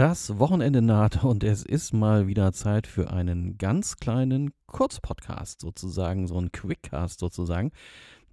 Das 0.00 0.38
Wochenende 0.38 0.80
naht 0.80 1.24
und 1.24 1.44
es 1.44 1.62
ist 1.62 1.92
mal 1.92 2.26
wieder 2.26 2.54
Zeit 2.54 2.86
für 2.86 3.10
einen 3.10 3.58
ganz 3.58 3.98
kleinen 3.98 4.50
Kurzpodcast 4.66 5.60
sozusagen, 5.60 6.26
so 6.26 6.38
ein 6.40 6.52
Quickcast 6.52 7.20
sozusagen. 7.20 7.70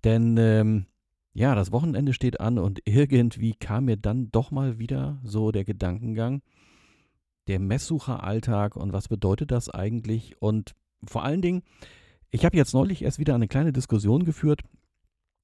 Denn 0.05 0.37
ähm, 0.37 0.85
ja, 1.33 1.55
das 1.55 1.73
Wochenende 1.73 2.13
steht 2.13 2.39
an 2.39 2.57
und 2.57 2.79
irgendwie 2.85 3.53
kam 3.53 3.83
mir 3.83 3.97
dann 3.97 4.31
doch 4.31 4.49
mal 4.49 4.79
wieder 4.79 5.19
so 5.25 5.51
der 5.51 5.65
Gedankengang, 5.65 6.41
der 7.47 7.59
Messsucheralltag 7.59 8.77
und 8.77 8.93
was 8.93 9.09
bedeutet 9.09 9.51
das 9.51 9.69
eigentlich? 9.69 10.41
Und 10.41 10.73
vor 11.03 11.25
allen 11.25 11.41
Dingen, 11.41 11.63
ich 12.31 12.45
habe 12.45 12.55
jetzt 12.55 12.73
neulich 12.73 13.01
erst 13.01 13.19
wieder 13.19 13.35
eine 13.35 13.49
kleine 13.49 13.73
Diskussion 13.73 14.23
geführt. 14.23 14.61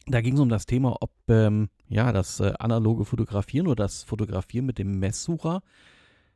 Da 0.06 0.22
ging 0.22 0.36
es 0.36 0.40
um 0.40 0.48
das 0.48 0.68
Thema, 0.68 0.96
ob 1.02 1.12
ähm, 1.28 1.68
ja 1.90 2.14
das 2.14 2.40
äh, 2.40 2.54
analoge 2.60 3.04
Fotografieren 3.04 3.68
oder 3.68 3.84
das 3.84 4.04
Fotografieren 4.04 4.66
mit 4.66 4.78
dem 4.78 5.00
Messsucher 5.00 5.62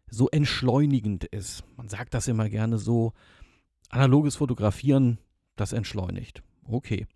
so 0.09 0.29
entschleunigend 0.29 1.25
ist. 1.25 1.63
Man 1.75 1.89
sagt 1.89 2.13
das 2.13 2.27
immer 2.27 2.49
gerne 2.49 2.77
so, 2.77 3.13
analoges 3.89 4.35
Fotografieren, 4.35 5.19
das 5.55 5.73
entschleunigt. 5.73 6.43
Okay. 6.63 7.07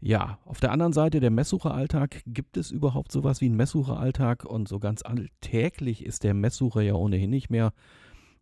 Ja, 0.00 0.38
auf 0.44 0.60
der 0.60 0.70
anderen 0.70 0.92
Seite 0.92 1.20
der 1.20 1.30
Messsucheralltag, 1.30 2.22
gibt 2.26 2.58
es 2.58 2.70
überhaupt 2.70 3.10
sowas 3.10 3.40
wie 3.40 3.46
einen 3.46 3.56
Messsucheralltag? 3.56 4.44
Und 4.44 4.68
so 4.68 4.78
ganz 4.78 5.02
alltäglich 5.02 6.04
ist 6.04 6.24
der 6.24 6.34
Messsucher 6.34 6.82
ja 6.82 6.94
ohnehin 6.94 7.30
nicht 7.30 7.48
mehr. 7.48 7.72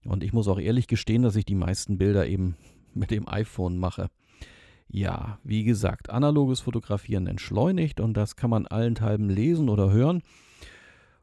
Und 0.05 0.25
ich 0.25 0.33
muss 0.33 0.49
auch 0.49 0.59
ehrlich 0.59 0.89
gestehen, 0.89 1.23
dass 1.23 1.37
ich 1.37 1.45
die 1.45 1.55
meisten 1.55 1.99
Bilder 1.99 2.27
eben 2.27 2.57
mit 2.95 3.11
dem 3.11 3.29
iPhone 3.29 3.79
mache. 3.79 4.09
Ja, 4.89 5.39
wie 5.45 5.65
gesagt, 5.65 6.11
analoges 6.11 6.61
Fotografieren 6.61 7.27
entschleunigt 7.27 8.01
und 8.01 8.15
das 8.15 8.37
kann 8.37 8.51
man 8.51 8.67
allenthalben 8.67 9.31
lesen 9.31 9.69
oder 9.69 9.91
hören. 9.91 10.23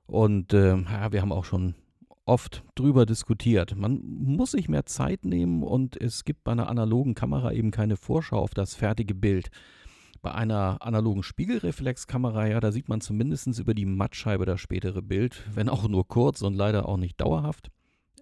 Und 0.08 0.54
äh, 0.54 0.76
ja, 0.76 1.12
wir 1.12 1.22
haben 1.22 1.32
auch 1.32 1.46
schon 1.46 1.76
oft 2.30 2.64
drüber 2.76 3.08
diskutiert. 3.08 3.76
Man 3.76 4.02
muss 4.04 4.52
sich 4.52 4.70
mehr 4.70 4.86
Zeit 4.86 5.26
nehmen 5.26 5.64
und 5.64 6.00
es 6.00 6.24
gibt 6.24 6.44
bei 6.44 6.52
einer 6.52 6.70
analogen 6.70 7.16
Kamera 7.16 7.52
eben 7.52 7.72
keine 7.72 7.98
Vorschau 7.98 8.38
auf 8.38 8.54
das 8.54 8.76
fertige 8.76 9.16
Bild. 9.16 9.50
Bei 10.22 10.34
einer 10.34 10.78
analogen 10.82 11.24
Spiegelreflexkamera, 11.24 12.48
ja, 12.48 12.60
da 12.60 12.72
sieht 12.72 12.88
man 12.88 13.02
zumindest 13.02 13.48
über 13.60 13.74
die 13.74 13.86
Mattscheibe 13.86 14.46
das 14.46 14.62
spätere 14.62 15.02
Bild, 15.02 15.44
wenn 15.56 15.70
auch 15.70 15.88
nur 15.88 16.08
kurz 16.08 16.44
und 16.44 16.54
leider 16.54 16.88
auch 16.88 16.98
nicht 16.98 17.20
dauerhaft. 17.20 17.72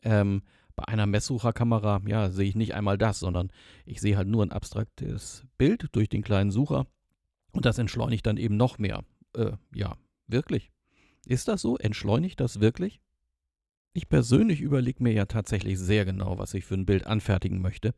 Ähm, 0.04 0.42
bei 0.78 0.88
einer 0.88 1.06
Messsucherkamera, 1.06 2.02
ja, 2.08 2.30
sehe 2.30 2.48
ich 2.48 2.56
nicht 2.56 2.76
einmal 2.76 2.98
das, 2.98 3.20
sondern 3.20 3.52
ich 3.86 4.00
sehe 4.00 4.16
halt 4.16 4.30
nur 4.30 4.46
ein 4.46 4.54
abstraktes 4.54 5.44
Bild 5.58 5.90
durch 5.92 6.08
den 6.08 6.22
kleinen 6.22 6.52
Sucher 6.52 6.86
und 7.52 7.66
das 7.66 7.78
entschleunigt 7.78 8.26
dann 8.26 8.38
eben 8.38 8.56
noch 8.56 8.78
mehr. 8.78 9.04
Äh, 9.36 9.54
ja, 9.76 9.98
wirklich. 10.28 10.72
Ist 11.26 11.50
das 11.50 11.62
so? 11.62 11.78
Entschleunigt 11.78 12.40
das 12.40 12.62
wirklich? 12.62 13.02
Ich 13.98 14.10
persönlich 14.10 14.62
überlege 14.62 15.02
mir 15.02 15.12
ja 15.12 15.26
tatsächlich 15.26 15.80
sehr 15.80 16.06
genau, 16.06 16.38
was 16.38 16.54
ich 16.54 16.66
für 16.66 16.76
ein 16.76 16.86
Bild 16.86 17.08
anfertigen 17.08 17.62
möchte. 17.64 17.96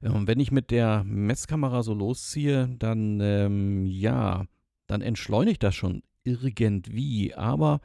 Und 0.00 0.14
ähm, 0.14 0.28
wenn 0.28 0.38
ich 0.38 0.52
mit 0.52 0.70
der 0.70 1.02
Messkamera 1.02 1.82
so 1.82 1.94
losziehe, 1.94 2.68
dann 2.78 3.18
ähm, 3.20 3.86
ja, 3.86 4.46
dann 4.86 5.00
entschleunigt 5.00 5.64
das 5.64 5.74
schon 5.74 6.04
irgendwie, 6.22 7.34
aber 7.34 7.80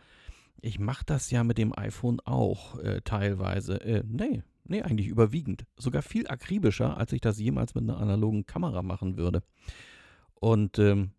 ich 0.61 0.77
mache 0.77 1.03
das 1.03 1.31
ja 1.31 1.43
mit 1.43 1.57
dem 1.57 1.75
iPhone 1.75 2.19
auch 2.19 2.77
äh, 2.77 3.01
teilweise. 3.01 3.81
Äh, 3.81 4.03
nee, 4.05 4.43
nee, 4.65 4.83
eigentlich 4.83 5.07
überwiegend. 5.07 5.65
Sogar 5.77 6.03
viel 6.03 6.27
akribischer, 6.27 6.95
als 6.95 7.11
ich 7.11 7.21
das 7.21 7.39
jemals 7.39 7.73
mit 7.73 7.85
einer 7.85 7.97
analogen 7.97 8.45
Kamera 8.45 8.83
machen 8.83 9.17
würde. 9.17 9.41
Und 10.35 10.77
ähm, 10.77 11.09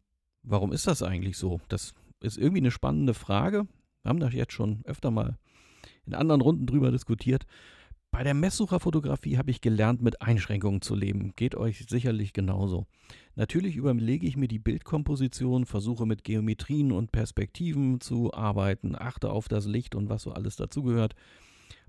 warum 0.44 0.70
ist 0.70 0.86
das 0.86 1.02
eigentlich 1.02 1.36
so? 1.36 1.60
Das 1.66 1.94
ist 2.20 2.38
irgendwie 2.38 2.60
eine 2.60 2.70
spannende 2.70 3.12
Frage. 3.12 3.66
Wir 4.04 4.08
haben 4.08 4.20
das 4.20 4.34
jetzt 4.34 4.52
schon 4.52 4.82
öfter 4.84 5.10
mal 5.10 5.36
in 6.06 6.14
anderen 6.14 6.40
Runden 6.40 6.66
drüber 6.66 6.90
diskutiert. 6.90 7.46
Bei 8.10 8.22
der 8.22 8.34
Messsucherfotografie 8.34 9.38
habe 9.38 9.50
ich 9.50 9.62
gelernt, 9.62 10.02
mit 10.02 10.20
Einschränkungen 10.20 10.82
zu 10.82 10.94
leben. 10.94 11.32
Geht 11.34 11.54
euch 11.54 11.86
sicherlich 11.88 12.34
genauso. 12.34 12.86
Natürlich 13.36 13.76
überlege 13.76 14.26
ich 14.26 14.36
mir 14.36 14.48
die 14.48 14.58
Bildkomposition, 14.58 15.64
versuche 15.64 16.04
mit 16.04 16.22
Geometrien 16.22 16.92
und 16.92 17.10
Perspektiven 17.10 18.02
zu 18.02 18.34
arbeiten, 18.34 18.94
achte 18.94 19.30
auf 19.30 19.48
das 19.48 19.64
Licht 19.64 19.94
und 19.94 20.10
was 20.10 20.22
so 20.22 20.32
alles 20.32 20.56
dazugehört. 20.56 21.14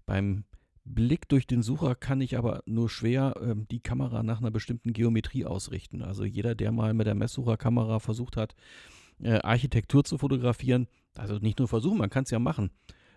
Beim 0.05 0.45
Blick 0.85 1.27
durch 1.27 1.45
den 1.45 1.61
Sucher 1.61 1.93
kann 1.95 2.21
ich 2.21 2.37
aber 2.37 2.63
nur 2.65 2.89
schwer 2.89 3.35
äh, 3.41 3.55
die 3.71 3.81
Kamera 3.81 4.23
nach 4.23 4.39
einer 4.39 4.51
bestimmten 4.51 4.93
Geometrie 4.93 5.45
ausrichten. 5.45 6.01
Also 6.01 6.23
jeder, 6.23 6.55
der 6.55 6.71
mal 6.71 6.93
mit 6.93 7.07
der 7.07 7.15
Messsucherkamera 7.15 7.99
versucht 7.99 8.37
hat, 8.37 8.55
äh, 9.21 9.39
Architektur 9.39 10.03
zu 10.03 10.17
fotografieren, 10.17 10.87
also 11.15 11.35
nicht 11.35 11.59
nur 11.59 11.67
versuchen, 11.67 11.97
man 11.97 12.09
kann 12.09 12.23
es 12.23 12.31
ja 12.31 12.39
machen. 12.39 12.71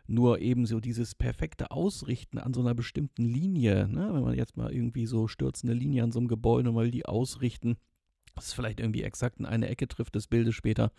Nur 0.07 0.41
eben 0.41 0.67
so 0.67 0.81
dieses 0.81 1.15
perfekte 1.15 1.71
Ausrichten 1.71 2.39
an 2.39 2.55
so 2.55 2.61
einer 2.61 2.75
bestimmten 2.75 3.25
Linie, 3.25 3.89
ne? 3.89 4.09
wenn 4.13 4.23
man 4.23 4.35
jetzt 4.35 4.57
mal 4.57 4.73
irgendwie 4.73 5.07
so 5.07 5.27
stürzende 5.27 5.75
Linie 5.75 6.05
an 6.05 6.13
so 6.13 6.21
einem 6.21 6.29
Gebäude 6.29 6.71
mal 6.71 6.91
die 6.91 7.07
ausrichten, 7.07 7.77
dass 8.35 8.47
es 8.47 8.53
vielleicht 8.53 8.81
irgendwie 8.81 9.03
exakt 9.03 9.41
in 9.41 9.47
eine 9.47 9.69
Ecke 9.69 9.89
trifft 9.89 10.15
des 10.15 10.29
Bildes 10.29 10.55
später. 10.55 10.93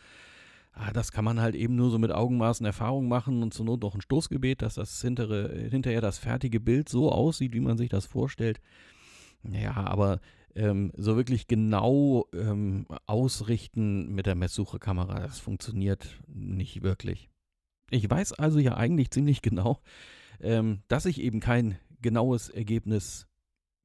Ah, 0.73 0.91
das 0.91 1.11
kann 1.11 1.25
man 1.25 1.41
halt 1.41 1.55
eben 1.55 1.75
nur 1.75 1.89
so 1.89 1.97
mit 1.97 2.11
Augenmaßen 2.11 2.65
Erfahrung 2.65 3.07
machen 3.07 3.41
und 3.41 3.53
zur 3.53 3.65
Not 3.65 3.81
noch 3.81 3.95
ein 3.95 4.01
Stoßgebet, 4.01 4.61
dass 4.61 4.75
das 4.75 5.01
hintere, 5.01 5.67
hinterher 5.69 6.01
das 6.01 6.19
fertige 6.19 6.59
Bild 6.59 6.87
so 6.89 7.11
aussieht, 7.11 7.53
wie 7.53 7.59
man 7.59 7.77
sich 7.77 7.89
das 7.89 8.05
vorstellt. 8.05 8.61
Ja, 9.43 9.73
aber 9.75 10.19
ähm, 10.55 10.91
so 10.95 11.15
wirklich 11.15 11.47
genau 11.47 12.27
ähm, 12.33 12.85
ausrichten 13.05 14.13
mit 14.13 14.25
der 14.25 14.35
Messsuchekamera, 14.35 15.19
das 15.19 15.39
funktioniert 15.39 16.19
nicht 16.27 16.83
wirklich. 16.83 17.29
Ich 17.89 18.09
weiß 18.09 18.33
also 18.33 18.59
ja 18.59 18.75
eigentlich 18.75 19.11
ziemlich 19.11 19.41
genau, 19.41 19.79
ähm, 20.41 20.81
dass 20.87 21.05
ich 21.05 21.21
eben 21.21 21.39
kein 21.39 21.77
genaues 22.01 22.49
Ergebnis 22.49 23.27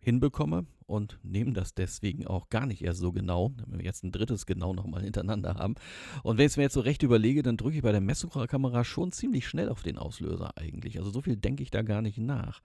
hinbekomme 0.01 0.67
und 0.87 1.19
nehme 1.23 1.53
das 1.53 1.75
deswegen 1.75 2.27
auch 2.27 2.49
gar 2.51 2.67
nicht 2.67 2.83
erst 2.83 3.01
so 3.01 3.13
genau, 3.13 3.53
wenn 3.67 3.79
wir 3.79 3.85
jetzt 3.85 4.05
ein 4.05 4.13
drittes 4.13 4.45
genau 4.47 4.75
nochmal 4.75 5.03
hintereinander 5.03 5.55
haben. 5.55 5.77
Und 6.25 6.37
wenn 6.37 6.47
ich 6.47 6.53
es 6.53 6.57
mir 6.57 6.65
jetzt 6.65 6.75
so 6.75 6.81
recht 6.81 7.03
überlege, 7.03 7.43
dann 7.43 7.57
drücke 7.57 7.77
ich 7.77 7.83
bei 7.83 7.93
der 7.93 8.01
Messsucherkamera 8.01 8.85
schon 8.85 9.13
ziemlich 9.13 9.47
schnell 9.47 9.69
auf 9.69 9.83
den 9.83 9.99
Auslöser 9.99 10.57
eigentlich. 10.57 10.99
Also 10.99 11.11
so 11.11 11.23
viel 11.23 11.37
denke 11.37 11.63
ich 11.63 11.71
da 11.71 11.83
gar 11.83 12.03
nicht 12.03 12.19
nach. 12.19 12.61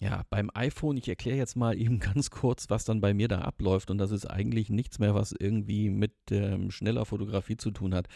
Ja, 0.00 0.22
beim 0.30 0.48
iPhone, 0.54 0.96
ich 0.96 1.08
erkläre 1.08 1.38
jetzt 1.38 1.56
mal 1.56 1.76
eben 1.80 1.98
ganz 1.98 2.30
kurz, 2.30 2.70
was 2.70 2.84
dann 2.84 3.00
bei 3.00 3.14
mir 3.14 3.28
da 3.28 3.40
abläuft. 3.40 3.90
Und 3.90 3.98
das 3.98 4.10
ist 4.10 4.26
eigentlich 4.26 4.70
nichts 4.70 4.98
mehr, 4.98 5.14
was 5.14 5.34
irgendwie 5.38 5.90
mit 5.90 6.12
ähm, 6.30 6.70
schneller 6.70 7.04
Fotografie 7.04 7.56
zu 7.56 7.70
tun 7.70 7.94
hat. 7.94 8.06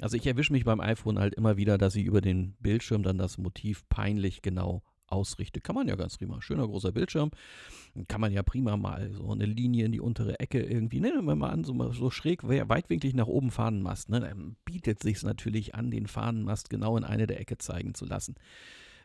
Also 0.00 0.16
ich 0.16 0.26
erwische 0.26 0.52
mich 0.52 0.64
beim 0.64 0.80
iPhone 0.80 1.18
halt 1.18 1.34
immer 1.34 1.56
wieder, 1.56 1.78
dass 1.78 1.96
ich 1.96 2.04
über 2.04 2.20
den 2.20 2.54
Bildschirm 2.60 3.02
dann 3.02 3.18
das 3.18 3.38
Motiv 3.38 3.88
peinlich 3.88 4.42
genau 4.42 4.82
ausrichte. 5.12 5.60
Kann 5.60 5.74
man 5.74 5.88
ja 5.88 5.94
ganz 5.94 6.16
prima. 6.16 6.40
Schöner 6.40 6.66
großer 6.66 6.90
Bildschirm. 6.90 7.30
Kann 8.08 8.20
man 8.20 8.32
ja 8.32 8.42
prima 8.42 8.76
mal 8.76 9.12
so 9.12 9.30
eine 9.30 9.44
Linie 9.44 9.84
in 9.84 9.92
die 9.92 10.00
untere 10.00 10.40
Ecke 10.40 10.62
irgendwie, 10.62 11.00
nehmen 11.00 11.26
wir 11.26 11.36
mal 11.36 11.50
an, 11.50 11.64
so, 11.64 11.92
so 11.92 12.10
schräg, 12.10 12.42
weitwinklig 12.44 13.14
nach 13.14 13.26
oben 13.26 13.50
Fahnenmast. 13.50 14.08
Ne? 14.08 14.20
Dann 14.20 14.56
bietet 14.64 15.00
sich 15.00 15.22
natürlich 15.22 15.74
an, 15.74 15.90
den 15.90 16.06
Fahnenmast 16.06 16.70
genau 16.70 16.96
in 16.96 17.04
eine 17.04 17.26
der 17.26 17.40
Ecke 17.40 17.58
zeigen 17.58 17.94
zu 17.94 18.06
lassen. 18.06 18.34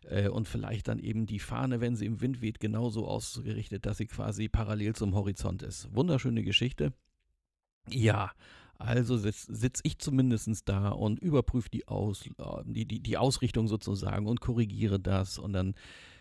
Äh, 0.09 0.29
und 0.29 0.47
vielleicht 0.47 0.87
dann 0.87 0.99
eben 0.99 1.25
die 1.25 1.39
Fahne, 1.39 1.81
wenn 1.81 1.95
sie 1.95 2.05
im 2.05 2.21
Wind 2.21 2.41
weht, 2.41 2.59
genauso 2.59 3.07
ausgerichtet, 3.07 3.85
dass 3.85 3.97
sie 3.97 4.07
quasi 4.07 4.47
parallel 4.47 4.95
zum 4.95 5.15
Horizont 5.15 5.63
ist. 5.63 5.93
Wunderschöne 5.93 6.43
Geschichte. 6.43 6.93
Ja, 7.89 8.31
also 8.77 9.17
sitze 9.17 9.53
sitz 9.53 9.79
ich 9.83 9.97
zumindest 9.99 10.69
da 10.69 10.89
und 10.89 11.19
überprüfe 11.19 11.69
die, 11.69 11.87
Aus, 11.87 12.25
äh, 12.25 12.63
die, 12.65 12.85
die, 12.85 12.99
die 13.01 13.17
Ausrichtung 13.17 13.67
sozusagen 13.67 14.27
und 14.27 14.41
korrigiere 14.41 14.99
das. 14.99 15.39
Und 15.39 15.53
dann, 15.53 15.75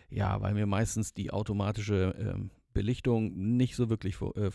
ja, 0.09 0.41
weil 0.41 0.53
mir 0.53 0.65
meistens 0.65 1.13
die 1.13 1.31
automatische 1.31 2.15
äh, 2.15 2.49
Belichtung 2.73 3.57
nicht 3.57 3.75
so 3.75 3.89
wirklich 3.89 4.17
äh, 4.35 4.51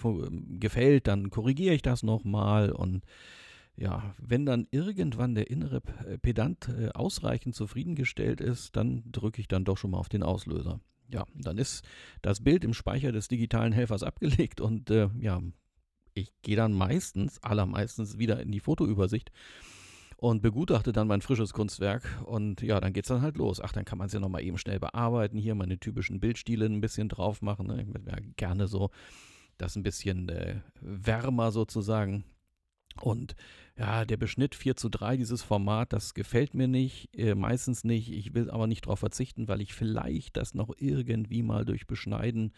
gefällt, 0.59 1.07
dann 1.07 1.31
korrigiere 1.31 1.75
ich 1.75 1.83
das 1.83 2.03
nochmal 2.03 2.71
und 2.71 3.05
ja, 3.77 4.15
wenn 4.19 4.45
dann 4.47 4.67
irgendwann 4.71 5.35
der 5.35 5.51
innere 5.51 5.83
äh, 6.07 6.19
Pedant 6.19 6.69
äh, 6.69 6.91
ausreichend 6.91 7.55
zufriedengestellt 7.55 8.41
ist, 8.41 8.77
dann 8.77 9.03
drücke 9.11 9.41
ich 9.41 9.49
dann 9.49 9.65
doch 9.65 9.79
schon 9.79 9.93
mal 9.93 9.99
auf 9.99 10.09
den 10.09 10.23
Auslöser. 10.23 10.81
Ja, 11.09 11.25
dann 11.35 11.59
ist 11.59 11.85
das 12.23 12.43
Bild 12.43 12.65
im 12.65 12.75
Speicher 12.75 13.13
des 13.13 13.29
digitalen 13.29 13.73
Helfers 13.73 14.03
abgelegt 14.03 14.61
und 14.61 14.91
äh, 14.91 15.09
ja, 15.19 15.41
ich 16.15 16.33
gehe 16.43 16.57
dann 16.57 16.73
meistens, 16.73 17.43
allermeistens 17.43 18.19
wieder 18.19 18.41
in 18.41 18.53
die 18.53 18.61
Fotoübersicht 18.61 19.33
und 20.19 20.43
begutachte 20.43 20.93
dann 20.93 21.09
mein 21.09 21.23
frisches 21.23 21.53
Kunstwerk 21.53 22.23
und 22.27 22.61
ja, 22.63 22.79
dann 22.81 22.93
geht 22.93 23.05
es 23.05 23.09
dann 23.09 23.23
halt 23.23 23.37
los. 23.39 23.61
Ach, 23.61 23.73
dann 23.73 23.85
kann 23.85 23.99
man 23.99 24.07
es 24.07 24.13
ja 24.13 24.21
nochmal 24.21 24.45
eben 24.45 24.59
schnell 24.59 24.79
bearbeiten, 24.79 25.39
hier 25.39 25.55
meine 25.55 25.79
typischen 25.79 26.21
Bildstile 26.21 26.67
ein 26.67 26.81
bisschen 26.81 27.09
drauf 27.09 27.43
machen. 27.43 27.67
Ne? 27.67 27.83
Ich 27.83 27.89
würde 27.89 28.11
ja 28.11 28.19
gerne 28.37 28.69
so 28.69 28.91
das 29.59 29.77
ein 29.77 29.83
bisschen 29.83 30.29
äh, 30.29 30.61
wärmer 30.81 31.51
sozusagen 31.51 32.25
und 33.01 33.35
ja, 33.77 34.05
der 34.05 34.17
Beschnitt 34.17 34.55
4 34.55 34.77
zu 34.77 34.89
3, 34.89 35.17
dieses 35.17 35.43
Format, 35.43 35.93
das 35.93 36.15
gefällt 36.15 36.55
mir 36.55 36.69
nicht, 36.69 37.09
äh, 37.17 37.35
meistens 37.35 37.85
nicht. 37.85 38.13
Ich 38.13 38.35
will 38.35 38.51
aber 38.51 38.67
nicht 38.67 38.87
darauf 38.87 38.99
verzichten, 38.99 39.49
weil 39.49 39.61
ich 39.61 39.75
vielleicht 39.75 40.37
das 40.37 40.55
noch 40.55 40.75
irgendwie 40.77 41.43
mal 41.43 41.65
durch 41.65 41.87
Beschneiden, 41.87 42.53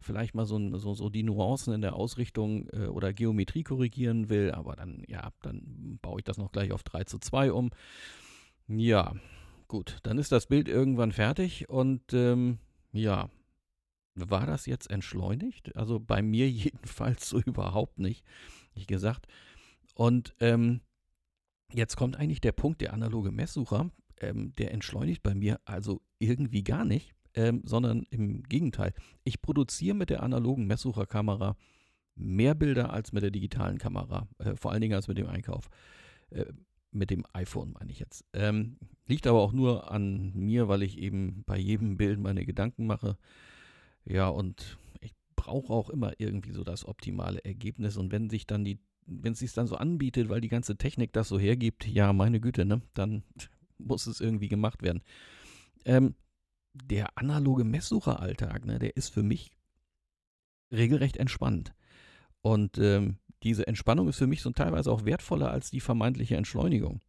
vielleicht 0.00 0.34
mal 0.34 0.44
so, 0.44 0.76
so, 0.78 0.94
so 0.94 1.08
die 1.08 1.22
Nuancen 1.22 1.72
in 1.72 1.82
der 1.82 1.94
Ausrichtung 1.94 2.68
äh, 2.72 2.86
oder 2.86 3.12
Geometrie 3.12 3.62
korrigieren 3.62 4.28
will. 4.28 4.50
Aber 4.50 4.74
dann, 4.74 5.04
ja, 5.06 5.30
dann 5.42 5.98
baue 6.02 6.20
ich 6.20 6.24
das 6.24 6.36
noch 6.36 6.50
gleich 6.50 6.72
auf 6.72 6.82
3 6.82 7.04
zu 7.04 7.18
2 7.18 7.52
um. 7.52 7.70
Ja, 8.66 9.14
gut, 9.68 9.98
dann 10.02 10.18
ist 10.18 10.32
das 10.32 10.46
Bild 10.46 10.68
irgendwann 10.68 11.12
fertig 11.12 11.68
und 11.68 12.12
ähm, 12.12 12.58
ja, 12.92 13.30
war 14.16 14.46
das 14.46 14.66
jetzt 14.66 14.90
entschleunigt? 14.90 15.76
Also 15.76 16.00
bei 16.00 16.22
mir 16.22 16.50
jedenfalls 16.50 17.28
so 17.28 17.38
überhaupt 17.38 17.98
nicht, 17.98 18.24
wie 18.74 18.86
gesagt. 18.86 19.26
Und 19.96 20.34
ähm, 20.40 20.82
jetzt 21.72 21.96
kommt 21.96 22.16
eigentlich 22.16 22.42
der 22.42 22.52
Punkt, 22.52 22.82
der 22.82 22.92
analoge 22.92 23.32
Messsucher, 23.32 23.90
ähm, 24.20 24.54
der 24.56 24.72
entschleunigt 24.72 25.22
bei 25.22 25.34
mir 25.34 25.58
also 25.64 26.02
irgendwie 26.18 26.62
gar 26.62 26.84
nicht, 26.84 27.14
ähm, 27.34 27.62
sondern 27.64 28.02
im 28.10 28.42
Gegenteil. 28.42 28.92
Ich 29.24 29.40
produziere 29.40 29.96
mit 29.96 30.10
der 30.10 30.22
analogen 30.22 30.66
Messsucherkamera 30.66 31.56
mehr 32.14 32.54
Bilder 32.54 32.92
als 32.92 33.12
mit 33.12 33.22
der 33.22 33.30
digitalen 33.30 33.78
Kamera, 33.78 34.28
äh, 34.38 34.54
vor 34.54 34.70
allen 34.70 34.82
Dingen 34.82 34.94
als 34.94 35.08
mit 35.08 35.16
dem 35.16 35.28
Einkauf. 35.28 35.70
Äh, 36.30 36.44
mit 36.90 37.10
dem 37.10 37.24
iPhone 37.32 37.72
meine 37.72 37.90
ich 37.90 37.98
jetzt. 37.98 38.24
Ähm, 38.34 38.78
liegt 39.06 39.26
aber 39.26 39.40
auch 39.40 39.52
nur 39.52 39.90
an 39.90 40.32
mir, 40.34 40.68
weil 40.68 40.82
ich 40.82 40.98
eben 40.98 41.42
bei 41.46 41.56
jedem 41.58 41.96
Bild 41.96 42.20
meine 42.20 42.44
Gedanken 42.44 42.86
mache. 42.86 43.16
Ja, 44.04 44.28
und 44.28 44.78
ich 45.00 45.14
brauche 45.36 45.72
auch 45.72 45.88
immer 45.88 46.12
irgendwie 46.18 46.52
so 46.52 46.64
das 46.64 46.86
optimale 46.86 47.42
Ergebnis. 47.44 47.96
Und 47.96 48.12
wenn 48.12 48.28
sich 48.28 48.46
dann 48.46 48.64
die, 48.64 48.78
wenn 49.06 49.32
es 49.32 49.38
sich 49.38 49.52
dann 49.52 49.66
so 49.66 49.76
anbietet, 49.76 50.28
weil 50.28 50.40
die 50.40 50.48
ganze 50.48 50.76
Technik 50.76 51.12
das 51.12 51.28
so 51.28 51.38
hergibt, 51.38 51.86
ja, 51.86 52.12
meine 52.12 52.40
Güte, 52.40 52.64
ne, 52.64 52.82
dann 52.94 53.22
muss 53.78 54.06
es 54.06 54.20
irgendwie 54.20 54.48
gemacht 54.48 54.82
werden. 54.82 55.02
Ähm, 55.84 56.14
der 56.74 57.16
analoge 57.16 57.64
Messsucheralltag, 57.64 58.66
ne, 58.66 58.78
der 58.78 58.96
ist 58.96 59.12
für 59.12 59.22
mich 59.22 59.52
regelrecht 60.72 61.16
entspannt. 61.16 61.72
Und 62.42 62.78
ähm, 62.78 63.18
diese 63.42 63.66
Entspannung 63.66 64.08
ist 64.08 64.18
für 64.18 64.26
mich 64.26 64.42
so 64.42 64.50
teilweise 64.50 64.90
auch 64.90 65.04
wertvoller 65.04 65.50
als 65.50 65.70
die 65.70 65.80
vermeintliche 65.80 66.36
Entschleunigung. 66.36 67.00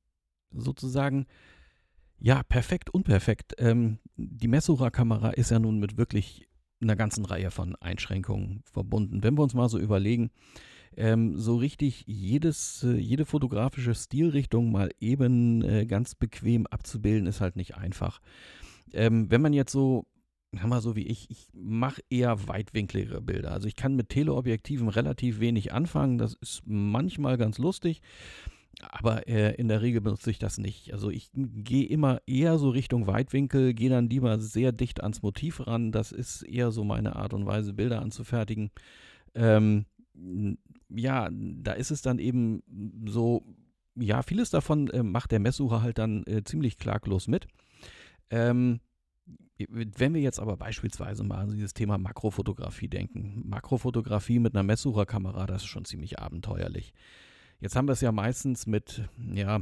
Sozusagen, 0.51 1.25
ja, 2.19 2.43
perfekt, 2.43 2.89
unperfekt. 2.89 3.55
Ähm, 3.57 3.99
die 4.15 4.47
Messsucherkamera 4.47 5.31
ist 5.31 5.51
ja 5.51 5.59
nun 5.59 5.79
mit 5.79 5.97
wirklich 5.97 6.47
einer 6.79 6.95
ganzen 6.95 7.25
Reihe 7.25 7.51
von 7.51 7.75
Einschränkungen 7.75 8.63
verbunden. 8.71 9.23
Wenn 9.23 9.35
wir 9.35 9.43
uns 9.43 9.53
mal 9.53 9.69
so 9.69 9.79
überlegen, 9.79 10.31
ähm, 10.97 11.37
so 11.37 11.55
richtig 11.55 12.03
jedes, 12.07 12.83
äh, 12.83 12.97
jede 12.97 13.25
fotografische 13.25 13.95
Stilrichtung 13.95 14.71
mal 14.71 14.89
eben 14.99 15.61
äh, 15.63 15.85
ganz 15.85 16.15
bequem 16.15 16.67
abzubilden, 16.67 17.27
ist 17.27 17.39
halt 17.41 17.55
nicht 17.55 17.75
einfach. 17.75 18.19
Ähm, 18.93 19.29
wenn 19.29 19.41
man 19.41 19.53
jetzt 19.53 19.71
so 19.71 20.05
mal 20.51 20.81
so 20.81 20.95
wie 20.95 21.05
ich, 21.05 21.29
ich 21.29 21.49
mache 21.53 22.01
eher 22.09 22.47
weitwinkligere 22.47 23.21
Bilder. 23.21 23.51
Also 23.51 23.67
ich 23.67 23.75
kann 23.75 23.95
mit 23.95 24.09
Teleobjektiven 24.09 24.87
relativ 24.87 25.39
wenig 25.39 25.73
anfangen. 25.73 26.17
Das 26.17 26.35
ist 26.35 26.63
manchmal 26.65 27.37
ganz 27.37 27.57
lustig. 27.57 28.01
Aber 28.81 29.27
äh, 29.27 29.55
in 29.55 29.67
der 29.67 29.81
Regel 29.81 30.01
benutze 30.01 30.29
ich 30.29 30.39
das 30.39 30.57
nicht. 30.57 30.93
Also 30.93 31.09
ich 31.09 31.29
gehe 31.33 31.85
immer 31.85 32.21
eher 32.27 32.57
so 32.57 32.69
Richtung 32.69 33.07
Weitwinkel, 33.07 33.73
gehe 33.73 33.89
dann 33.89 34.09
lieber 34.09 34.39
sehr 34.39 34.71
dicht 34.71 35.01
ans 35.01 35.21
Motiv 35.21 35.65
ran. 35.65 35.91
Das 35.91 36.11
ist 36.11 36.43
eher 36.43 36.71
so 36.71 36.83
meine 36.83 37.15
Art 37.15 37.33
und 37.33 37.45
Weise, 37.45 37.73
Bilder 37.73 38.01
anzufertigen. 38.01 38.71
Ähm, 39.33 39.85
ja, 40.89 41.29
da 41.31 41.73
ist 41.73 41.91
es 41.91 42.01
dann 42.01 42.19
eben 42.19 42.63
so, 43.05 43.43
ja, 43.95 44.21
vieles 44.21 44.49
davon 44.49 44.89
äh, 44.89 45.03
macht 45.03 45.31
der 45.31 45.39
Messsucher 45.39 45.81
halt 45.81 45.97
dann 45.97 46.23
äh, 46.25 46.43
ziemlich 46.43 46.77
klaglos 46.77 47.27
mit. 47.27 47.47
Ähm, 48.29 48.79
wenn 49.57 50.13
wir 50.13 50.21
jetzt 50.21 50.39
aber 50.39 50.55
beispielsweise 50.55 51.23
mal 51.23 51.39
an 51.39 51.51
dieses 51.51 51.73
Thema 51.73 51.97
Makrofotografie 51.97 52.87
denken, 52.87 53.43
Makrofotografie 53.47 54.39
mit 54.39 54.53
einer 54.53 54.63
Messsucherkamera, 54.63 55.47
das 55.47 55.63
ist 55.63 55.69
schon 55.69 55.85
ziemlich 55.85 56.19
abenteuerlich. 56.19 56.93
Jetzt 57.59 57.75
haben 57.75 57.87
wir 57.87 57.93
es 57.93 58.01
ja 58.01 58.11
meistens 58.11 58.67
mit, 58.67 59.09
ja, 59.33 59.61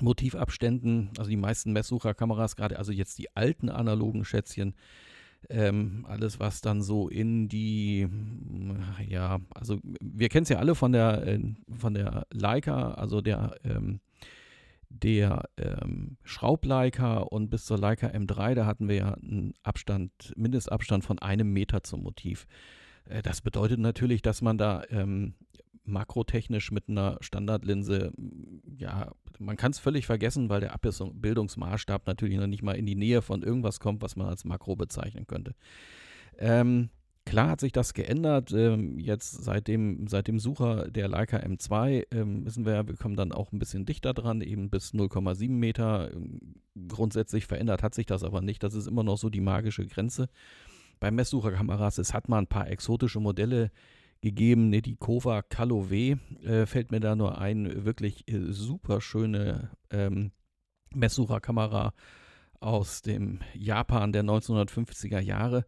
Motivabständen, 0.00 1.10
also 1.16 1.30
die 1.30 1.36
meisten 1.36 1.72
Messsucherkameras, 1.72 2.56
gerade 2.56 2.78
also 2.78 2.90
jetzt 2.90 3.18
die 3.18 3.34
alten 3.36 3.68
analogen 3.68 4.24
Schätzchen, 4.24 4.74
ähm, 5.48 6.04
alles 6.08 6.40
was 6.40 6.60
dann 6.62 6.82
so 6.82 7.08
in 7.08 7.48
die, 7.48 8.08
ja, 9.08 9.40
also 9.54 9.78
wir 10.00 10.28
kennen 10.28 10.44
es 10.44 10.48
ja 10.48 10.58
alle 10.58 10.74
von 10.74 10.92
der, 10.92 11.26
äh, 11.26 11.40
von 11.76 11.94
der 11.94 12.26
Leica, 12.30 12.92
also 12.92 13.20
der 13.20 13.56
ähm, 13.64 14.00
der 15.02 15.48
ähm, 15.56 16.16
Schraubleica 16.22 17.18
und 17.18 17.50
bis 17.50 17.64
zur 17.64 17.78
Leica 17.78 18.06
M3, 18.06 18.54
da 18.54 18.66
hatten 18.66 18.88
wir 18.88 18.96
ja 18.96 19.14
einen 19.14 19.54
Abstand, 19.62 20.12
Mindestabstand 20.36 21.04
von 21.04 21.18
einem 21.18 21.52
Meter 21.52 21.82
zum 21.82 22.02
Motiv. 22.02 22.46
Äh, 23.06 23.22
das 23.22 23.40
bedeutet 23.40 23.80
natürlich, 23.80 24.22
dass 24.22 24.42
man 24.42 24.58
da 24.58 24.84
ähm, 24.90 25.34
makrotechnisch 25.84 26.70
mit 26.70 26.88
einer 26.88 27.18
Standardlinse, 27.20 28.12
ja, 28.78 29.12
man 29.38 29.56
kann 29.56 29.72
es 29.72 29.78
völlig 29.78 30.06
vergessen, 30.06 30.48
weil 30.48 30.60
der 30.60 30.72
Abbildungsmaßstab 30.72 32.06
natürlich 32.06 32.38
noch 32.38 32.46
nicht 32.46 32.62
mal 32.62 32.76
in 32.76 32.86
die 32.86 32.94
Nähe 32.94 33.20
von 33.20 33.42
irgendwas 33.42 33.80
kommt, 33.80 34.00
was 34.00 34.16
man 34.16 34.28
als 34.28 34.44
Makro 34.44 34.76
bezeichnen 34.76 35.26
könnte. 35.26 35.54
Ähm, 36.38 36.88
Klar 37.26 37.48
hat 37.48 37.60
sich 37.60 37.72
das 37.72 37.94
geändert. 37.94 38.52
Ähm, 38.52 38.98
jetzt 38.98 39.44
seit 39.44 39.66
dem, 39.66 40.06
seit 40.08 40.28
dem 40.28 40.38
Sucher 40.38 40.90
der 40.90 41.08
Leica 41.08 41.38
M2 41.38 42.06
ähm, 42.10 42.44
wissen 42.44 42.66
wir, 42.66 42.86
wir 42.86 42.96
kommen 42.96 43.16
dann 43.16 43.32
auch 43.32 43.50
ein 43.50 43.58
bisschen 43.58 43.86
dichter 43.86 44.12
dran, 44.12 44.42
eben 44.42 44.68
bis 44.68 44.92
0,7 44.92 45.48
Meter. 45.50 46.12
Ähm, 46.12 46.56
grundsätzlich 46.88 47.46
verändert 47.46 47.82
hat 47.82 47.94
sich 47.94 48.04
das 48.04 48.24
aber 48.24 48.42
nicht. 48.42 48.62
Das 48.62 48.74
ist 48.74 48.86
immer 48.86 49.02
noch 49.02 49.16
so 49.16 49.30
die 49.30 49.40
magische 49.40 49.86
Grenze. 49.86 50.28
Bei 51.00 51.10
Messsucherkameras, 51.10 51.96
es 51.98 52.12
hat 52.12 52.28
mal 52.28 52.38
ein 52.38 52.46
paar 52.46 52.68
exotische 52.68 53.20
Modelle 53.20 53.70
gegeben. 54.20 54.68
Ne, 54.68 54.82
die 54.82 54.96
Kova 54.96 55.40
Calo 55.40 55.86
äh, 55.90 56.66
fällt 56.66 56.90
mir 56.90 57.00
da 57.00 57.16
nur 57.16 57.38
ein. 57.38 57.86
Wirklich 57.86 58.28
äh, 58.28 58.52
super 58.52 59.00
schöne 59.00 59.70
Messsucherkamera 60.92 61.94
aus 62.58 63.02
dem 63.02 63.40
Japan 63.54 64.12
der 64.12 64.24
1950er 64.24 65.20
Jahre. 65.20 65.66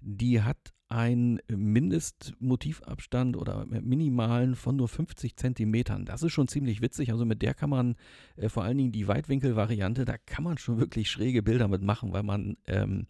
Die 0.00 0.42
hat 0.42 0.73
einen 0.94 1.40
Mindestmotivabstand 1.48 3.36
oder 3.36 3.66
minimalen 3.66 4.54
von 4.54 4.76
nur 4.76 4.86
50 4.86 5.36
Zentimetern. 5.36 6.04
Das 6.04 6.22
ist 6.22 6.32
schon 6.32 6.46
ziemlich 6.46 6.82
witzig. 6.82 7.10
Also 7.10 7.24
mit 7.24 7.42
der 7.42 7.52
kann 7.52 7.68
man 7.68 7.96
äh, 8.36 8.48
vor 8.48 8.62
allen 8.62 8.78
Dingen 8.78 8.92
die 8.92 9.08
Weitwinkelvariante, 9.08 10.04
da 10.04 10.16
kann 10.18 10.44
man 10.44 10.56
schon 10.56 10.78
wirklich 10.78 11.10
schräge 11.10 11.42
Bilder 11.42 11.66
mitmachen, 11.66 12.12
weil 12.12 12.22
man 12.22 12.56
ähm, 12.66 13.08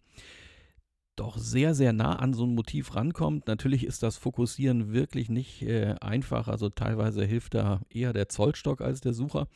doch 1.15 1.37
sehr, 1.37 1.75
sehr 1.75 1.93
nah 1.93 2.15
an 2.15 2.33
so 2.33 2.45
ein 2.45 2.55
Motiv 2.55 2.95
rankommt. 2.95 3.47
Natürlich 3.47 3.85
ist 3.85 4.01
das 4.01 4.17
Fokussieren 4.17 4.91
wirklich 4.91 5.29
nicht 5.29 5.61
äh, 5.61 5.93
einfach. 6.01 6.47
Also 6.47 6.69
teilweise 6.69 7.23
hilft 7.23 7.53
da 7.53 7.81
eher 7.89 8.13
der 8.13 8.29
Zollstock 8.29 8.81
als 8.81 8.99
der 9.01 9.13
Sucher. 9.13 9.47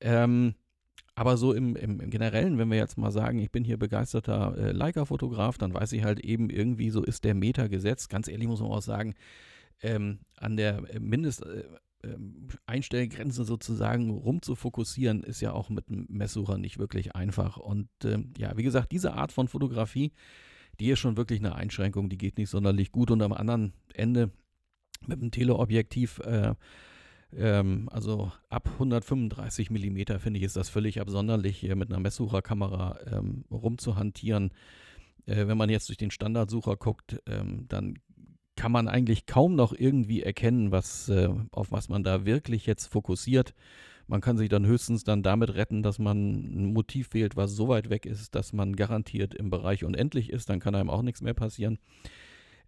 Ähm, 0.00 0.54
aber 1.16 1.36
so 1.38 1.54
im, 1.54 1.74
im, 1.76 1.98
im, 1.98 2.10
Generellen, 2.10 2.58
wenn 2.58 2.70
wir 2.70 2.76
jetzt 2.76 2.98
mal 2.98 3.10
sagen, 3.10 3.38
ich 3.38 3.50
bin 3.50 3.64
hier 3.64 3.78
begeisterter 3.78 4.54
äh, 4.58 4.72
Leica-Fotograf, 4.72 5.56
dann 5.56 5.72
weiß 5.72 5.92
ich 5.92 6.04
halt 6.04 6.20
eben 6.20 6.50
irgendwie, 6.50 6.90
so 6.90 7.02
ist 7.02 7.24
der 7.24 7.34
Meter 7.34 7.70
gesetzt. 7.70 8.10
Ganz 8.10 8.28
ehrlich 8.28 8.46
muss 8.46 8.60
man 8.60 8.70
auch 8.70 8.82
sagen, 8.82 9.14
ähm, 9.82 10.18
an 10.36 10.58
der 10.58 10.82
äh, 10.90 11.00
Mindesteinstellgrenze 11.00 13.40
äh, 13.40 13.42
ähm, 13.42 13.46
sozusagen 13.46 14.10
rumzufokussieren, 14.10 15.22
ist 15.22 15.40
ja 15.40 15.52
auch 15.52 15.70
mit 15.70 15.88
einem 15.88 16.04
Messsucher 16.10 16.58
nicht 16.58 16.78
wirklich 16.78 17.16
einfach. 17.16 17.56
Und 17.56 17.88
ähm, 18.04 18.34
ja, 18.36 18.54
wie 18.58 18.62
gesagt, 18.62 18.92
diese 18.92 19.14
Art 19.14 19.32
von 19.32 19.48
Fotografie, 19.48 20.12
die 20.80 20.90
ist 20.90 20.98
schon 20.98 21.16
wirklich 21.16 21.40
eine 21.40 21.54
Einschränkung, 21.54 22.10
die 22.10 22.18
geht 22.18 22.36
nicht 22.36 22.50
sonderlich 22.50 22.92
gut. 22.92 23.10
Und 23.10 23.22
am 23.22 23.32
anderen 23.32 23.72
Ende 23.94 24.32
mit 25.06 25.22
dem 25.22 25.30
Teleobjektiv 25.30 26.18
äh, 26.18 26.54
ähm, 27.36 27.88
also 27.92 28.32
ab 28.48 28.68
135 28.74 29.70
mm 29.70 30.18
finde 30.18 30.38
ich, 30.38 30.42
ist 30.42 30.56
das 30.56 30.68
völlig 30.68 31.00
absonderlich, 31.00 31.58
hier 31.58 31.76
mit 31.76 31.90
einer 31.90 32.00
Messsucherkamera 32.00 32.98
ähm, 33.12 33.44
rumzuhantieren. 33.50 34.50
Äh, 35.26 35.46
wenn 35.46 35.58
man 35.58 35.70
jetzt 35.70 35.88
durch 35.88 35.98
den 35.98 36.10
Standardsucher 36.10 36.76
guckt, 36.76 37.20
ähm, 37.26 37.66
dann 37.68 37.98
kann 38.56 38.72
man 38.72 38.88
eigentlich 38.88 39.26
kaum 39.26 39.54
noch 39.54 39.74
irgendwie 39.76 40.22
erkennen, 40.22 40.72
was, 40.72 41.08
äh, 41.08 41.28
auf 41.52 41.72
was 41.72 41.88
man 41.88 42.02
da 42.02 42.24
wirklich 42.24 42.66
jetzt 42.66 42.86
fokussiert. 42.86 43.54
Man 44.08 44.20
kann 44.20 44.38
sich 44.38 44.48
dann 44.48 44.64
höchstens 44.64 45.04
dann 45.04 45.22
damit 45.22 45.54
retten, 45.54 45.82
dass 45.82 45.98
man 45.98 46.16
ein 46.16 46.72
Motiv 46.72 47.12
wählt, 47.12 47.36
was 47.36 47.52
so 47.52 47.68
weit 47.68 47.90
weg 47.90 48.06
ist, 48.06 48.34
dass 48.34 48.52
man 48.52 48.76
garantiert 48.76 49.34
im 49.34 49.50
Bereich 49.50 49.84
unendlich 49.84 50.30
ist. 50.30 50.48
Dann 50.48 50.60
kann 50.60 50.74
einem 50.74 50.90
auch 50.90 51.02
nichts 51.02 51.22
mehr 51.22 51.34
passieren. 51.34 51.78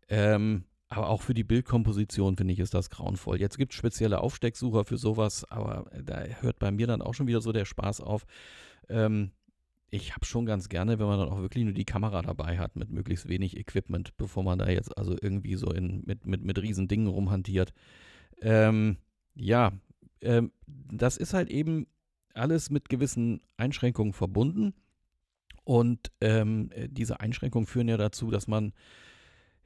Ähm, 0.09 0.65
aber 0.89 1.09
auch 1.09 1.23
für 1.23 1.35
die 1.35 1.45
Bildkomposition 1.45 2.37
finde 2.37 2.55
ich, 2.55 2.61
ist 2.61 2.75
das 2.75 2.91
grauenvoll. 2.91 3.41
Jetzt 3.41 3.59
gibt 3.59 3.73
es 3.73 3.79
spezielle 3.79 4.21
Aufstecksucher 4.21 4.85
für 4.85 4.97
sowas, 4.97 5.45
aber 5.51 5.91
da 6.03 6.23
hört 6.41 6.59
bei 6.59 6.71
mir 6.71 6.87
dann 6.87 7.03
auch 7.03 7.15
schon 7.15 7.27
wieder 7.27 7.41
so 7.41 7.53
der 7.53 7.67
Spaß 7.67 8.01
auf. 8.01 8.27
Ähm, 8.89 9.33
ich 9.91 10.15
habe 10.15 10.25
schon 10.25 10.47
ganz 10.47 10.69
gerne, 10.69 10.99
wenn 10.99 11.07
man 11.07 11.19
dann 11.19 11.29
auch 11.29 11.41
wirklich 11.41 11.65
nur 11.65 11.73
die 11.73 11.85
Kamera 11.85 12.23
dabei 12.23 12.59
hat, 12.59 12.77
mit 12.77 12.91
möglichst 12.91 13.29
wenig 13.29 13.57
Equipment, 13.57 14.17
bevor 14.17 14.43
man 14.43 14.59
da 14.59 14.69
jetzt 14.69 14.97
also 14.97 15.17
irgendwie 15.21 15.57
so 15.57 15.71
in, 15.71 16.03
mit, 16.07 16.27
mit, 16.27 16.45
mit 16.45 16.61
riesen 16.61 16.89
Dingen 16.89 17.07
rumhantiert. 17.07 17.73
Ähm, 18.41 18.97
ja, 19.35 19.73
ähm, 20.21 20.53
das 20.67 21.17
ist 21.17 21.35
halt 21.35 21.51
eben 21.51 21.87
alles 22.35 22.71
mit 22.71 22.89
gewissen 22.89 23.41
Einschränkungen 23.57 24.13
verbunden. 24.13 24.75
Und 25.65 26.13
ähm, 26.23 26.71
diese 26.89 27.21
Einschränkungen 27.21 27.67
führen 27.67 27.89
ja 27.89 27.99
dazu, 27.99 28.31
dass 28.31 28.47
man 28.47 28.73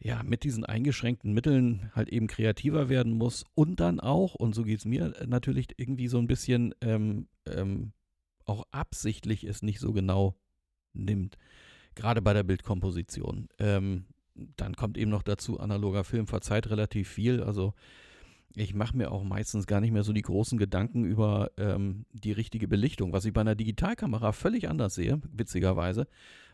ja, 0.04 0.23
mit 0.25 0.42
diesen 0.42 0.64
eingeschränkten 0.64 1.32
Mitteln 1.32 1.92
halt 1.94 2.09
eben 2.09 2.26
kreativer 2.26 2.88
werden 2.88 3.12
muss 3.12 3.44
und 3.54 3.78
dann 3.78 4.00
auch, 4.00 4.35
und 4.35 4.52
so 4.54 4.64
geht 4.64 4.80
es 4.80 4.85
mir 4.85 5.14
natürlich 5.26 5.68
irgendwie 5.76 6.09
so 6.09 6.18
ein 6.18 6.26
bisschen, 6.26 6.75
ähm, 6.80 7.28
ähm, 7.47 7.92
auch 8.44 8.64
absichtlich 8.73 9.44
es 9.44 9.62
nicht 9.62 9.78
so 9.78 9.92
genau 9.92 10.35
nimmt. 10.92 11.38
Gerade 11.94 12.21
bei 12.21 12.32
der 12.32 12.42
Bildkomposition. 12.42 13.49
Ähm, 13.59 14.06
dann 14.35 14.75
kommt 14.75 14.99
eben 14.99 15.11
noch 15.11 15.23
dazu, 15.23 15.61
analoger 15.61 16.02
Film 16.02 16.26
verzeiht 16.26 16.68
relativ 16.68 17.09
viel. 17.09 17.40
Also 17.42 17.75
ich 18.54 18.75
mache 18.75 18.97
mir 18.97 19.12
auch 19.12 19.25
meistens 19.25 19.66
gar 19.66 19.80
nicht 19.80 19.92
mehr 19.92 20.02
so 20.02 20.12
die 20.12 20.23
großen 20.23 20.59
Gedanken 20.59 21.04
über 21.04 21.50
ähm, 21.56 22.04
die 22.12 22.32
richtige 22.32 22.68
Belichtung, 22.68 23.12
was 23.12 23.25
ich 23.25 23.32
bei 23.32 23.40
einer 23.40 23.54
Digitalkamera 23.54 24.32
völlig 24.32 24.68
anders 24.68 24.94
sehe, 24.94 25.21
witzigerweise. 25.32 26.06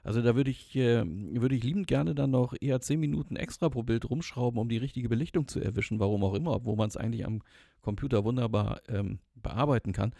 Also 0.04 0.22
da 0.22 0.36
würde 0.36 0.50
ich, 0.50 0.76
äh, 0.76 1.04
würde 1.04 1.56
ich 1.56 1.64
liebend 1.64 1.86
gerne 1.86 2.14
dann 2.14 2.30
noch 2.30 2.54
eher 2.60 2.80
10 2.80 3.00
Minuten 3.00 3.36
extra 3.36 3.68
pro 3.68 3.82
Bild 3.82 4.08
rumschrauben, 4.08 4.60
um 4.60 4.68
die 4.68 4.76
richtige 4.76 5.08
Belichtung 5.08 5.48
zu 5.48 5.60
erwischen, 5.60 5.98
warum 5.98 6.22
auch 6.24 6.34
immer, 6.34 6.52
obwohl 6.52 6.76
man 6.76 6.88
es 6.88 6.96
eigentlich 6.96 7.26
am 7.26 7.42
Computer 7.80 8.24
wunderbar 8.24 8.80
ähm, 8.88 9.18
bearbeiten 9.34 9.92
kann. 9.92 10.12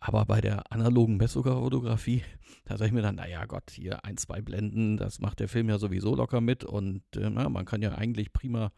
Aber 0.00 0.24
bei 0.26 0.40
der 0.40 0.70
analogen 0.70 1.16
Messsucherfotografie, 1.16 2.22
da 2.64 2.76
sage 2.76 2.88
ich 2.88 2.94
mir 2.94 3.02
dann, 3.02 3.16
naja 3.16 3.44
Gott, 3.46 3.70
hier 3.70 4.04
ein, 4.04 4.16
zwei 4.16 4.40
Blenden, 4.42 4.96
das 4.96 5.20
macht 5.20 5.40
der 5.40 5.48
Film 5.48 5.68
ja 5.68 5.78
sowieso 5.78 6.14
locker 6.14 6.40
mit 6.40 6.64
und 6.64 7.02
äh, 7.16 7.30
na, 7.30 7.48
man 7.48 7.64
kann 7.64 7.82
ja 7.82 7.94
eigentlich 7.94 8.32
prima 8.32 8.72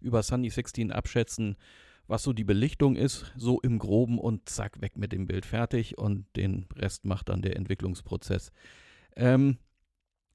über 0.00 0.22
Sunny 0.22 0.50
16 0.50 0.92
abschätzen, 0.92 1.56
was 2.08 2.22
so 2.22 2.32
die 2.32 2.44
Belichtung 2.44 2.96
ist, 2.96 3.32
so 3.36 3.60
im 3.60 3.78
Groben 3.78 4.18
und 4.18 4.48
zack, 4.48 4.80
weg 4.80 4.96
mit 4.96 5.12
dem 5.12 5.26
Bild 5.26 5.44
fertig 5.44 5.98
und 5.98 6.24
den 6.36 6.66
Rest 6.76 7.04
macht 7.04 7.28
dann 7.28 7.42
der 7.42 7.56
Entwicklungsprozess. 7.56 8.52
Ähm, 9.16 9.58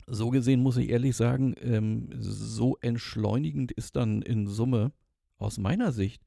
so 0.07 0.29
gesehen 0.29 0.61
muss 0.61 0.77
ich 0.77 0.89
ehrlich 0.89 1.15
sagen, 1.15 1.55
ähm, 1.61 2.09
so 2.19 2.77
entschleunigend 2.81 3.71
ist 3.71 3.95
dann 3.95 4.21
in 4.21 4.47
Summe 4.47 4.91
aus 5.37 5.57
meiner 5.57 5.91
Sicht 5.91 6.23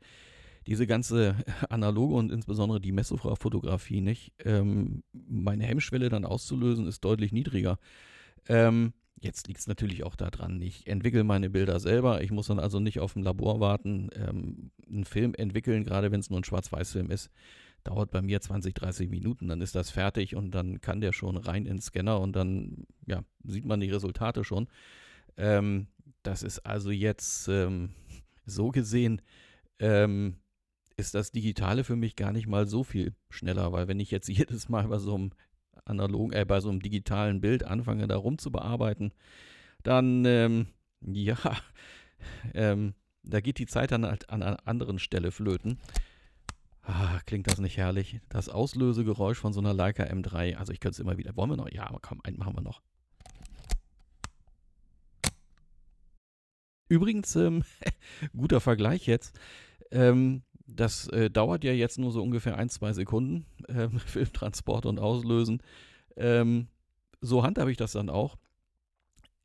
diese 0.66 0.86
ganze 0.86 1.36
analoge 1.68 2.14
und 2.14 2.32
insbesondere 2.32 2.80
die 2.80 2.92
Messsucherfotografie 2.92 4.00
nicht. 4.00 4.32
Ähm, 4.44 5.02
meine 5.12 5.64
Hemmschwelle 5.64 6.08
dann 6.08 6.24
auszulösen 6.24 6.86
ist 6.86 7.04
deutlich 7.04 7.32
niedriger. 7.32 7.78
Ähm, 8.48 8.94
Jetzt 9.20 9.46
liegt 9.48 9.60
es 9.60 9.66
natürlich 9.66 10.04
auch 10.04 10.16
daran, 10.16 10.60
ich 10.60 10.86
entwickle 10.86 11.24
meine 11.24 11.48
Bilder 11.48 11.80
selber. 11.80 12.22
Ich 12.22 12.30
muss 12.30 12.48
dann 12.48 12.58
also 12.58 12.80
nicht 12.80 13.00
auf 13.00 13.14
dem 13.14 13.22
Labor 13.22 13.60
warten. 13.60 14.10
Ähm, 14.14 14.70
einen 14.86 15.04
Film 15.04 15.34
entwickeln, 15.34 15.84
gerade 15.84 16.10
wenn 16.10 16.20
es 16.20 16.30
nur 16.30 16.40
ein 16.40 16.44
Schwarz-Weiß-Film 16.44 17.10
ist, 17.10 17.30
dauert 17.84 18.10
bei 18.10 18.22
mir 18.22 18.40
20, 18.40 18.74
30 18.74 19.10
Minuten. 19.10 19.48
Dann 19.48 19.60
ist 19.60 19.74
das 19.74 19.90
fertig 19.90 20.34
und 20.34 20.50
dann 20.50 20.80
kann 20.80 21.00
der 21.00 21.12
schon 21.12 21.36
rein 21.36 21.66
in 21.66 21.76
den 21.76 21.80
Scanner 21.80 22.20
und 22.20 22.34
dann 22.34 22.86
ja, 23.06 23.22
sieht 23.44 23.64
man 23.64 23.80
die 23.80 23.90
Resultate 23.90 24.44
schon. 24.44 24.68
Ähm, 25.36 25.86
das 26.22 26.42
ist 26.42 26.60
also 26.60 26.90
jetzt 26.90 27.48
ähm, 27.48 27.90
so 28.46 28.70
gesehen, 28.70 29.22
ähm, 29.78 30.36
ist 30.96 31.14
das 31.14 31.32
Digitale 31.32 31.84
für 31.84 31.96
mich 31.96 32.16
gar 32.16 32.32
nicht 32.32 32.46
mal 32.46 32.66
so 32.66 32.84
viel 32.84 33.14
schneller, 33.28 33.72
weil 33.72 33.88
wenn 33.88 34.00
ich 34.00 34.10
jetzt 34.10 34.28
jedes 34.28 34.68
Mal 34.68 34.88
bei 34.88 34.98
so 34.98 35.14
einem 35.14 35.30
analogen, 35.84 36.32
äh, 36.32 36.44
bei 36.44 36.60
so 36.60 36.70
einem 36.70 36.80
digitalen 36.80 37.40
Bild 37.40 37.64
anfange, 37.64 38.06
da 38.06 38.16
rum 38.16 38.38
zu 38.38 38.50
bearbeiten, 38.50 39.12
dann, 39.82 40.24
ähm, 40.24 40.66
ja, 41.00 41.36
ähm, 42.54 42.94
da 43.22 43.40
geht 43.40 43.58
die 43.58 43.66
Zeit 43.66 43.92
dann 43.92 44.04
halt 44.04 44.30
an 44.30 44.42
einer 44.42 44.66
anderen 44.66 44.98
Stelle 44.98 45.30
flöten. 45.30 45.78
Ah, 46.82 47.20
klingt 47.24 47.46
das 47.46 47.58
nicht 47.58 47.78
herrlich? 47.78 48.20
Das 48.28 48.50
Auslösegeräusch 48.50 49.38
von 49.38 49.54
so 49.54 49.60
einer 49.60 49.72
Leica 49.72 50.04
M3. 50.04 50.56
Also 50.56 50.72
ich 50.72 50.80
könnte 50.80 50.96
es 50.96 50.98
immer 51.00 51.16
wieder. 51.16 51.34
Wollen 51.34 51.50
wir 51.50 51.56
noch? 51.56 51.70
Ja, 51.70 51.88
aber 51.88 51.98
komm, 52.02 52.20
einen 52.24 52.36
machen 52.36 52.54
wir 52.54 52.60
noch. 52.60 52.82
Übrigens, 56.88 57.34
ähm, 57.36 57.64
guter 58.36 58.60
Vergleich 58.60 59.06
jetzt. 59.06 59.38
Ähm, 59.90 60.42
das 60.66 61.08
äh, 61.08 61.30
dauert 61.30 61.64
ja 61.64 61.72
jetzt 61.72 61.98
nur 61.98 62.12
so 62.12 62.22
ungefähr 62.22 62.56
ein, 62.56 62.68
zwei 62.68 62.92
Sekunden, 62.92 63.46
äh, 63.68 63.88
Filmtransport 63.88 64.86
und 64.86 64.98
Auslösen. 64.98 65.62
Ähm, 66.16 66.68
so 67.20 67.42
handhabe 67.42 67.70
ich 67.70 67.76
das 67.76 67.92
dann 67.92 68.10
auch. 68.10 68.36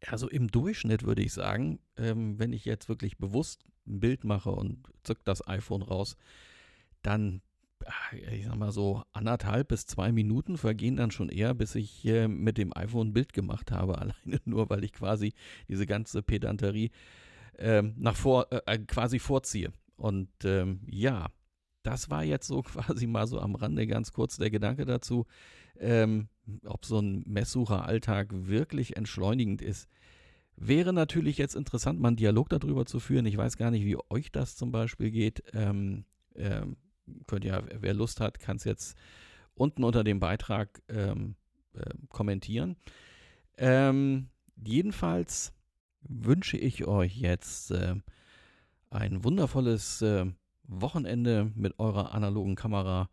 Also 0.07 0.29
im 0.29 0.49
Durchschnitt 0.49 1.03
würde 1.03 1.21
ich 1.21 1.33
sagen, 1.33 1.79
ähm, 1.97 2.39
wenn 2.39 2.53
ich 2.53 2.65
jetzt 2.65 2.88
wirklich 2.88 3.17
bewusst 3.17 3.65
ein 3.85 3.99
Bild 3.99 4.23
mache 4.23 4.51
und 4.51 4.83
zück 5.03 5.19
das 5.25 5.45
iPhone 5.47 5.81
raus, 5.81 6.15
dann, 7.01 7.41
ah, 7.85 8.15
ich 8.31 8.45
sag 8.45 8.55
mal 8.55 8.71
so, 8.71 9.03
anderthalb 9.11 9.69
bis 9.69 9.85
zwei 9.85 10.11
Minuten 10.11 10.57
vergehen 10.57 10.95
dann 10.95 11.11
schon 11.11 11.29
eher, 11.29 11.53
bis 11.53 11.75
ich 11.75 12.05
äh, 12.05 12.27
mit 12.29 12.57
dem 12.57 12.75
iPhone 12.75 13.09
ein 13.09 13.13
Bild 13.13 13.33
gemacht 13.33 13.71
habe. 13.71 13.97
Alleine 13.99 14.39
nur, 14.45 14.69
weil 14.69 14.83
ich 14.85 14.93
quasi 14.93 15.33
diese 15.67 15.85
ganze 15.85 16.21
Pedanterie 16.21 16.91
ähm, 17.57 17.93
nach 17.97 18.15
vor, 18.15 18.47
äh, 18.51 18.61
äh 18.65 18.79
quasi 18.79 19.19
vorziehe. 19.19 19.73
Und 20.00 20.29
ähm, 20.44 20.82
ja, 20.88 21.27
das 21.84 22.10
war 22.10 22.24
jetzt 22.24 22.48
so 22.48 22.62
quasi 22.63 23.08
mal 23.08 23.27
so 23.27 23.39
am 23.39 23.56
Rande 23.56 23.86
ganz 23.88 24.13
kurz 24.13 24.38
der 24.38 24.50
Gedanke 24.50 24.86
dazu, 24.86 25.25
ähm, 25.77 26.29
ob 26.65 26.86
so 26.86 27.00
ein 27.00 27.24
Messsucheralltag 27.25 28.27
wirklich 28.32 28.98
entschleunigend 28.98 29.62
ist. 29.62 29.88
Wäre 30.56 30.91
natürlich 30.91 31.38
jetzt 31.38 31.56
interessant, 31.56 32.00
mal 32.00 32.10
einen 32.10 32.18
Dialog 32.18 32.50
darüber 32.50 32.86
zu 32.86 33.00
führen. 33.00 33.25
Ich 33.25 33.38
weiß 33.38 33.56
gar 33.56 33.72
nicht, 33.72 33.86
wie 33.86 33.98
euch 34.10 34.32
das 34.32 34.58
zum 34.58 34.72
Beispiel 34.72 35.10
geht. 35.12 35.44
Ähm, 35.53 36.06
ähm, 36.36 36.75
könnt 37.27 37.46
ja, 37.46 37.63
wer 37.79 37.94
Lust 37.94 38.20
hat, 38.20 38.39
kann 38.39 38.58
es 38.58 38.65
jetzt 38.65 38.98
unten 39.53 39.84
unter 39.84 40.03
dem 40.03 40.20
Beitrag 40.20 40.82
ähm, 40.89 41.36
äh, 41.74 41.91
kommentieren. 42.10 42.75
Ähm, 43.58 44.29
jedenfalls 44.56 45.53
wünsche 46.01 46.58
ich 46.58 46.86
euch 46.86 47.18
jetzt 47.18 47.72
äh, 47.72 47.96
ein 48.89 49.24
wundervolles 49.24 50.01
äh, 50.01 50.25
Wochenende 50.63 51.51
mit 51.55 51.79
eurer 51.79 52.13
analogen 52.13 52.55
Kamera. 52.55 53.10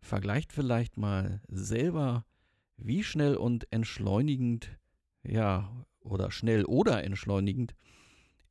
Vergleicht 0.00 0.52
vielleicht 0.52 0.96
mal 0.96 1.40
selber, 1.48 2.24
wie 2.76 3.02
schnell 3.02 3.36
und 3.36 3.70
entschleunigend, 3.72 4.78
ja, 5.22 5.70
oder 6.00 6.30
schnell 6.30 6.64
oder 6.64 7.02
entschleunigend 7.02 7.74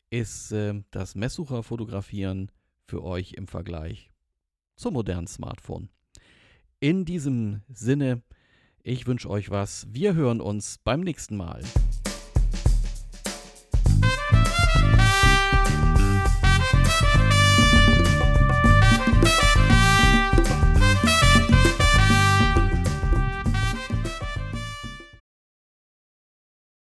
ist 0.09 0.51
äh, 0.51 0.83
das 0.91 1.15
Messsucherfotografieren 1.15 2.51
für 2.85 3.03
euch 3.03 3.33
im 3.33 3.47
Vergleich 3.47 4.11
zum 4.75 4.93
modernen 4.93 5.27
Smartphone. 5.27 5.89
In 6.79 7.05
diesem 7.05 7.61
Sinne, 7.69 8.21
ich 8.83 9.07
wünsche 9.07 9.29
euch 9.29 9.49
was. 9.49 9.87
Wir 9.89 10.13
hören 10.13 10.41
uns 10.41 10.77
beim 10.83 11.01
nächsten 11.01 11.37
Mal. 11.37 11.63